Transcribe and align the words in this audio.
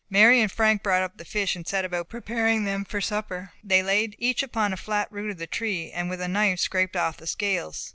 Mary 0.09 0.41
and 0.41 0.51
Frank 0.51 0.81
brought 0.81 1.03
up 1.03 1.17
the 1.17 1.23
fish, 1.23 1.55
and 1.55 1.67
set 1.67 1.85
about 1.85 2.09
preparing 2.09 2.63
them 2.63 2.83
for 2.83 2.99
supper. 2.99 3.53
They 3.63 3.83
laid 3.83 4.15
each 4.17 4.41
upon 4.41 4.73
a 4.73 4.77
flat 4.77 5.07
root 5.11 5.29
of 5.29 5.37
the 5.37 5.45
tree, 5.45 5.91
and 5.91 6.09
with 6.09 6.21
a 6.21 6.27
knife 6.27 6.57
scraped 6.59 6.95
off 6.97 7.17
the 7.17 7.27
scales. 7.27 7.89